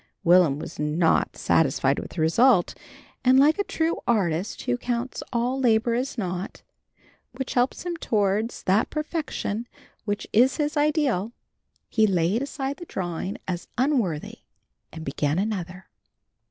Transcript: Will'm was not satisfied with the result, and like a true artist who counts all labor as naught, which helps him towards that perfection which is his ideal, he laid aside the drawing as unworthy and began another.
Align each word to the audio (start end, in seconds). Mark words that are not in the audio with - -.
Will'm 0.23 0.57
was 0.57 0.79
not 0.79 1.37
satisfied 1.37 1.99
with 1.99 2.13
the 2.13 2.21
result, 2.21 2.73
and 3.23 3.39
like 3.39 3.59
a 3.59 3.63
true 3.63 3.99
artist 4.07 4.63
who 4.63 4.75
counts 4.75 5.21
all 5.31 5.59
labor 5.59 5.93
as 5.93 6.17
naught, 6.17 6.63
which 7.33 7.53
helps 7.53 7.83
him 7.83 7.95
towards 7.97 8.63
that 8.63 8.89
perfection 8.89 9.67
which 10.05 10.25
is 10.33 10.57
his 10.57 10.75
ideal, 10.75 11.33
he 11.87 12.07
laid 12.07 12.41
aside 12.41 12.77
the 12.77 12.85
drawing 12.85 13.37
as 13.47 13.67
unworthy 13.77 14.39
and 14.91 15.05
began 15.05 15.37
another. 15.37 15.85